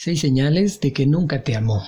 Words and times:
Seis 0.00 0.20
señales 0.20 0.78
de 0.78 0.92
que 0.92 1.08
nunca 1.08 1.42
te 1.42 1.56
amó. 1.56 1.82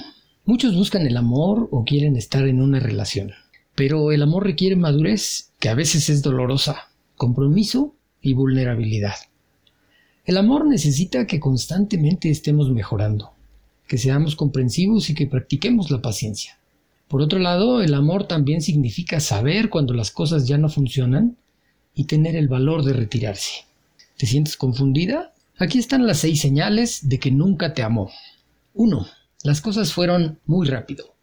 Muchos 0.45 0.75
buscan 0.75 1.07
el 1.07 1.17
amor 1.17 1.69
o 1.71 1.85
quieren 1.85 2.17
estar 2.17 2.49
en 2.49 2.61
una 2.61 2.81
relación, 2.81 3.31
pero 3.77 4.11
el 4.11 4.21
amor 4.25 4.43
requiere 4.43 4.75
madurez, 4.75 5.53
que 5.61 5.69
a 5.69 5.77
veces 5.77 6.11
es 6.11 6.21
dolorosa, 6.21 6.89
compromiso 7.15 7.95
y 8.21 8.35
vulnerabilidad. 8.35 9.15
El 10.25 10.39
amor 10.39 10.67
necesita 10.67 11.29
que 11.29 11.39
constantemente 11.39 12.31
estemos 12.31 12.69
mejorando, 12.73 13.31
que 13.87 13.97
seamos 13.97 14.35
comprensivos 14.35 15.09
y 15.09 15.15
que 15.15 15.29
practiquemos 15.29 15.93
la 15.93 16.03
paciencia. 16.03 16.59
Por 17.07 17.23
otro 17.23 17.39
lado, 17.39 17.81
el 17.81 17.95
amor 17.95 18.27
también 18.27 18.61
significa 18.61 19.21
saber 19.21 19.71
cuando 19.71 19.95
las 19.95 20.11
cosas 20.11 20.49
ya 20.49 20.59
no 20.59 20.69
funcionan 20.69 21.37
y 21.95 22.07
tener 22.07 22.35
el 22.35 22.49
valor 22.49 22.83
de 22.83 22.93
retirarse. 22.93 23.67
¿Te 24.17 24.27
sientes 24.27 24.57
confundida? 24.57 25.33
Aquí 25.63 25.79
están 25.79 26.07
las 26.07 26.21
seis 26.21 26.41
señales 26.41 27.07
de 27.07 27.19
que 27.19 27.31
nunca 27.31 27.75
te 27.75 27.83
amó. 27.83 28.11
1. 28.73 29.07
Las 29.45 29.61
cosas 29.61 29.93
fueron 29.93 30.39
muy 30.47 30.67
rápido. 30.67 31.15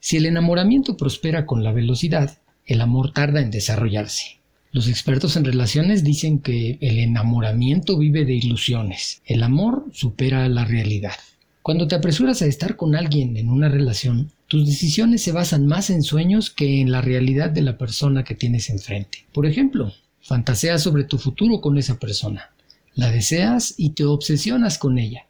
Si 0.00 0.16
el 0.16 0.26
enamoramiento 0.26 0.96
prospera 0.96 1.46
con 1.46 1.62
la 1.62 1.70
velocidad, 1.70 2.38
el 2.66 2.80
amor 2.80 3.12
tarda 3.12 3.40
en 3.40 3.52
desarrollarse. 3.52 4.40
Los 4.72 4.88
expertos 4.88 5.36
en 5.36 5.44
relaciones 5.44 6.02
dicen 6.02 6.40
que 6.40 6.76
el 6.80 6.98
enamoramiento 6.98 7.96
vive 7.96 8.24
de 8.24 8.34
ilusiones. 8.34 9.22
El 9.26 9.44
amor 9.44 9.84
supera 9.92 10.48
la 10.48 10.64
realidad. 10.64 11.14
Cuando 11.62 11.86
te 11.86 11.94
apresuras 11.94 12.42
a 12.42 12.46
estar 12.46 12.74
con 12.74 12.96
alguien 12.96 13.36
en 13.36 13.48
una 13.48 13.68
relación, 13.68 14.32
tus 14.48 14.66
decisiones 14.66 15.22
se 15.22 15.30
basan 15.30 15.66
más 15.68 15.90
en 15.90 16.02
sueños 16.02 16.50
que 16.50 16.80
en 16.80 16.90
la 16.90 17.00
realidad 17.00 17.50
de 17.50 17.62
la 17.62 17.78
persona 17.78 18.24
que 18.24 18.34
tienes 18.34 18.70
enfrente. 18.70 19.24
Por 19.32 19.46
ejemplo, 19.46 19.92
fantaseas 20.20 20.82
sobre 20.82 21.04
tu 21.04 21.16
futuro 21.16 21.60
con 21.60 21.78
esa 21.78 22.00
persona 22.00 22.50
la 22.94 23.10
deseas 23.10 23.74
y 23.76 23.90
te 23.90 24.04
obsesionas 24.04 24.78
con 24.78 24.98
ella. 24.98 25.26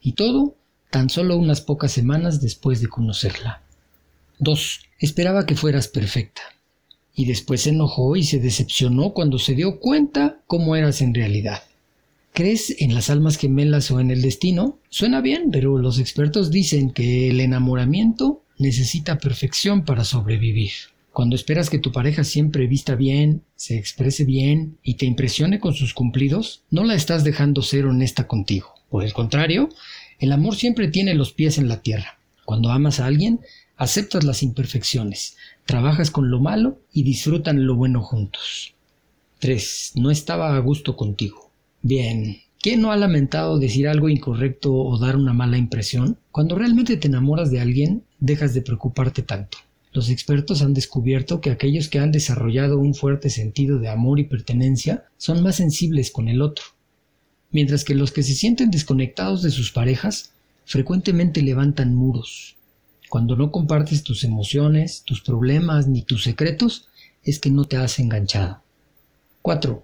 Y 0.00 0.12
todo 0.12 0.56
tan 0.90 1.10
solo 1.10 1.36
unas 1.36 1.60
pocas 1.60 1.92
semanas 1.92 2.40
después 2.40 2.80
de 2.80 2.88
conocerla. 2.88 3.62
2. 4.38 4.80
Esperaba 4.98 5.46
que 5.46 5.56
fueras 5.56 5.88
perfecta. 5.88 6.42
Y 7.14 7.24
después 7.24 7.62
se 7.62 7.70
enojó 7.70 8.16
y 8.16 8.24
se 8.24 8.38
decepcionó 8.38 9.12
cuando 9.12 9.38
se 9.38 9.54
dio 9.54 9.80
cuenta 9.80 10.40
cómo 10.46 10.76
eras 10.76 11.00
en 11.00 11.14
realidad. 11.14 11.62
¿Crees 12.32 12.82
en 12.82 12.94
las 12.94 13.08
almas 13.08 13.38
gemelas 13.38 13.90
o 13.90 13.98
en 13.98 14.10
el 14.10 14.20
destino? 14.20 14.78
Suena 14.90 15.22
bien, 15.22 15.50
pero 15.50 15.78
los 15.78 15.98
expertos 15.98 16.50
dicen 16.50 16.90
que 16.90 17.30
el 17.30 17.40
enamoramiento 17.40 18.42
necesita 18.58 19.18
perfección 19.18 19.86
para 19.86 20.04
sobrevivir. 20.04 20.72
Cuando 21.16 21.34
esperas 21.34 21.70
que 21.70 21.78
tu 21.78 21.92
pareja 21.92 22.24
siempre 22.24 22.66
vista 22.66 22.94
bien, 22.94 23.42
se 23.54 23.78
exprese 23.78 24.26
bien 24.26 24.76
y 24.82 24.96
te 24.96 25.06
impresione 25.06 25.60
con 25.60 25.72
sus 25.72 25.94
cumplidos, 25.94 26.64
no 26.70 26.84
la 26.84 26.94
estás 26.94 27.24
dejando 27.24 27.62
ser 27.62 27.86
honesta 27.86 28.28
contigo. 28.28 28.74
Por 28.90 29.02
el 29.02 29.14
contrario, 29.14 29.70
el 30.18 30.30
amor 30.30 30.56
siempre 30.56 30.88
tiene 30.88 31.14
los 31.14 31.32
pies 31.32 31.56
en 31.56 31.68
la 31.68 31.80
tierra. 31.80 32.18
Cuando 32.44 32.68
amas 32.68 33.00
a 33.00 33.06
alguien, 33.06 33.40
aceptas 33.78 34.24
las 34.24 34.42
imperfecciones, 34.42 35.38
trabajas 35.64 36.10
con 36.10 36.30
lo 36.30 36.38
malo 36.38 36.82
y 36.92 37.02
disfrutan 37.02 37.64
lo 37.64 37.76
bueno 37.76 38.02
juntos. 38.02 38.74
3. 39.38 39.92
No 39.94 40.10
estaba 40.10 40.54
a 40.54 40.58
gusto 40.58 40.98
contigo. 40.98 41.50
Bien, 41.80 42.42
¿quién 42.60 42.82
no 42.82 42.92
ha 42.92 42.96
lamentado 42.98 43.58
decir 43.58 43.88
algo 43.88 44.10
incorrecto 44.10 44.74
o 44.74 44.98
dar 44.98 45.16
una 45.16 45.32
mala 45.32 45.56
impresión? 45.56 46.18
Cuando 46.30 46.56
realmente 46.56 46.98
te 46.98 47.08
enamoras 47.08 47.50
de 47.50 47.60
alguien, 47.60 48.02
dejas 48.20 48.52
de 48.52 48.60
preocuparte 48.60 49.22
tanto. 49.22 49.56
Los 49.96 50.10
expertos 50.10 50.60
han 50.60 50.74
descubierto 50.74 51.40
que 51.40 51.50
aquellos 51.50 51.88
que 51.88 52.00
han 52.00 52.12
desarrollado 52.12 52.78
un 52.78 52.94
fuerte 52.94 53.30
sentido 53.30 53.78
de 53.78 53.88
amor 53.88 54.20
y 54.20 54.24
pertenencia 54.24 55.06
son 55.16 55.42
más 55.42 55.56
sensibles 55.56 56.10
con 56.10 56.28
el 56.28 56.42
otro, 56.42 56.64
mientras 57.50 57.82
que 57.82 57.94
los 57.94 58.12
que 58.12 58.22
se 58.22 58.34
sienten 58.34 58.70
desconectados 58.70 59.40
de 59.40 59.50
sus 59.50 59.72
parejas 59.72 60.32
frecuentemente 60.66 61.40
levantan 61.40 61.94
muros. 61.94 62.56
Cuando 63.08 63.36
no 63.36 63.50
compartes 63.50 64.02
tus 64.02 64.22
emociones, 64.22 65.02
tus 65.06 65.22
problemas 65.22 65.88
ni 65.88 66.02
tus 66.02 66.24
secretos, 66.24 66.88
es 67.24 67.38
que 67.38 67.48
no 67.48 67.64
te 67.64 67.78
has 67.78 67.98
enganchado. 67.98 68.60
4. 69.40 69.82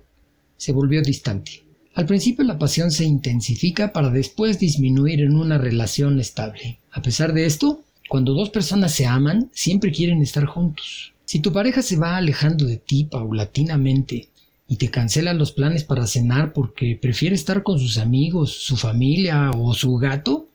Se 0.58 0.72
volvió 0.72 1.00
distante. 1.00 1.64
Al 1.94 2.04
principio 2.04 2.44
la 2.44 2.58
pasión 2.58 2.90
se 2.90 3.06
intensifica 3.06 3.94
para 3.94 4.10
después 4.10 4.58
disminuir 4.58 5.22
en 5.22 5.36
una 5.36 5.56
relación 5.56 6.20
estable. 6.20 6.80
A 6.90 7.00
pesar 7.00 7.32
de 7.32 7.46
esto, 7.46 7.82
cuando 8.12 8.34
dos 8.34 8.50
personas 8.50 8.92
se 8.92 9.06
aman, 9.06 9.48
siempre 9.54 9.90
quieren 9.90 10.20
estar 10.20 10.44
juntos. 10.44 11.14
Si 11.24 11.38
tu 11.38 11.50
pareja 11.50 11.80
se 11.80 11.96
va 11.96 12.18
alejando 12.18 12.66
de 12.66 12.76
ti 12.76 13.04
paulatinamente 13.04 14.28
y 14.68 14.76
te 14.76 14.90
cancela 14.90 15.32
los 15.32 15.52
planes 15.52 15.82
para 15.84 16.06
cenar 16.06 16.52
porque 16.52 16.98
prefiere 17.00 17.34
estar 17.34 17.62
con 17.62 17.78
sus 17.78 17.96
amigos, 17.96 18.52
su 18.52 18.76
familia 18.76 19.50
o 19.52 19.72
su 19.72 19.96
gato, 19.96 20.46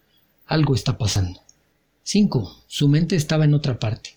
algo 0.45 0.75
está 0.75 0.99
pasando. 0.99 1.39
5. 2.03 2.65
Su 2.67 2.89
mente 2.89 3.15
estaba 3.15 3.45
en 3.45 3.55
otra 3.55 3.79
parte. 3.79 4.11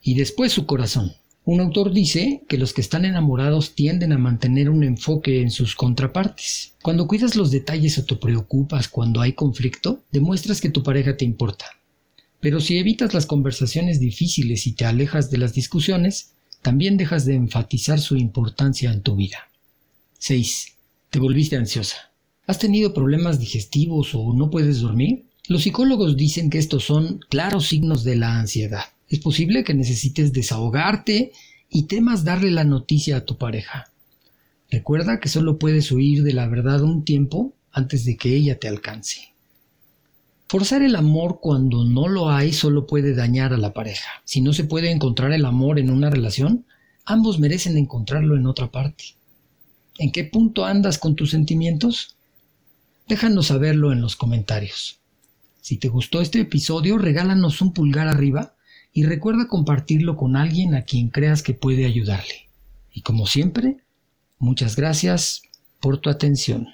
Y 0.00 0.14
después 0.14 0.50
su 0.50 0.64
corazón. 0.64 1.12
Un 1.44 1.60
autor 1.60 1.92
dice 1.92 2.44
que 2.48 2.56
los 2.56 2.72
que 2.72 2.80
están 2.80 3.04
enamorados 3.04 3.74
tienden 3.74 4.12
a 4.14 4.18
mantener 4.18 4.70
un 4.70 4.82
enfoque 4.82 5.42
en 5.42 5.50
sus 5.50 5.74
contrapartes. 5.74 6.72
Cuando 6.80 7.06
cuidas 7.06 7.36
los 7.36 7.50
detalles 7.50 7.98
o 7.98 8.06
te 8.06 8.16
preocupas 8.16 8.88
cuando 8.88 9.20
hay 9.20 9.34
conflicto, 9.34 10.00
demuestras 10.12 10.62
que 10.62 10.70
tu 10.70 10.82
pareja 10.82 11.14
te 11.18 11.26
importa. 11.26 11.66
Pero 12.46 12.60
si 12.60 12.78
evitas 12.78 13.12
las 13.12 13.26
conversaciones 13.26 13.98
difíciles 13.98 14.68
y 14.68 14.72
te 14.74 14.84
alejas 14.84 15.32
de 15.32 15.38
las 15.38 15.52
discusiones, 15.52 16.30
también 16.62 16.96
dejas 16.96 17.24
de 17.24 17.34
enfatizar 17.34 17.98
su 17.98 18.16
importancia 18.16 18.92
en 18.92 19.02
tu 19.02 19.16
vida. 19.16 19.48
6. 20.20 20.76
Te 21.10 21.18
volviste 21.18 21.56
ansiosa. 21.56 22.12
¿Has 22.46 22.60
tenido 22.60 22.94
problemas 22.94 23.40
digestivos 23.40 24.14
o 24.14 24.32
no 24.32 24.48
puedes 24.48 24.78
dormir? 24.78 25.24
Los 25.48 25.64
psicólogos 25.64 26.16
dicen 26.16 26.48
que 26.48 26.58
estos 26.58 26.84
son 26.84 27.18
claros 27.28 27.66
signos 27.66 28.04
de 28.04 28.14
la 28.14 28.38
ansiedad. 28.38 28.84
Es 29.08 29.18
posible 29.18 29.64
que 29.64 29.74
necesites 29.74 30.32
desahogarte 30.32 31.32
y 31.68 31.88
temas 31.88 32.22
darle 32.22 32.52
la 32.52 32.62
noticia 32.62 33.16
a 33.16 33.24
tu 33.24 33.38
pareja. 33.38 33.90
Recuerda 34.70 35.18
que 35.18 35.28
solo 35.28 35.58
puedes 35.58 35.90
huir 35.90 36.22
de 36.22 36.32
la 36.32 36.46
verdad 36.46 36.80
un 36.84 37.04
tiempo 37.04 37.54
antes 37.72 38.04
de 38.04 38.16
que 38.16 38.36
ella 38.36 38.56
te 38.60 38.68
alcance. 38.68 39.32
Forzar 40.48 40.82
el 40.82 40.94
amor 40.94 41.40
cuando 41.40 41.84
no 41.84 42.06
lo 42.06 42.30
hay 42.30 42.52
solo 42.52 42.86
puede 42.86 43.14
dañar 43.14 43.52
a 43.52 43.56
la 43.56 43.72
pareja. 43.72 44.08
Si 44.24 44.40
no 44.40 44.52
se 44.52 44.62
puede 44.62 44.92
encontrar 44.92 45.32
el 45.32 45.44
amor 45.44 45.80
en 45.80 45.90
una 45.90 46.08
relación, 46.08 46.66
ambos 47.04 47.40
merecen 47.40 47.76
encontrarlo 47.76 48.36
en 48.36 48.46
otra 48.46 48.70
parte. 48.70 49.16
¿En 49.98 50.12
qué 50.12 50.22
punto 50.22 50.64
andas 50.64 50.98
con 50.98 51.16
tus 51.16 51.30
sentimientos? 51.30 52.16
Déjanos 53.08 53.46
saberlo 53.46 53.90
en 53.90 54.00
los 54.00 54.14
comentarios. 54.14 55.00
Si 55.60 55.78
te 55.78 55.88
gustó 55.88 56.20
este 56.20 56.40
episodio, 56.40 56.96
regálanos 56.96 57.60
un 57.60 57.72
pulgar 57.72 58.06
arriba 58.06 58.54
y 58.92 59.02
recuerda 59.02 59.48
compartirlo 59.48 60.16
con 60.16 60.36
alguien 60.36 60.76
a 60.76 60.82
quien 60.82 61.08
creas 61.08 61.42
que 61.42 61.54
puede 61.54 61.86
ayudarle. 61.86 62.48
Y 62.92 63.02
como 63.02 63.26
siempre, 63.26 63.78
muchas 64.38 64.76
gracias 64.76 65.42
por 65.80 65.98
tu 65.98 66.08
atención. 66.08 66.68